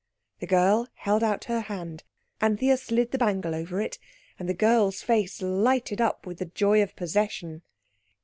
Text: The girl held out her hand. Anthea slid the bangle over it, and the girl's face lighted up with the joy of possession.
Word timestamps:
The 0.39 0.47
girl 0.47 0.87
held 0.95 1.21
out 1.21 1.43
her 1.43 1.59
hand. 1.59 2.03
Anthea 2.41 2.77
slid 2.77 3.11
the 3.11 3.19
bangle 3.19 3.53
over 3.53 3.79
it, 3.79 3.99
and 4.39 4.49
the 4.49 4.53
girl's 4.55 5.03
face 5.03 5.43
lighted 5.43 6.01
up 6.01 6.25
with 6.25 6.39
the 6.39 6.45
joy 6.45 6.81
of 6.81 6.95
possession. 6.95 7.61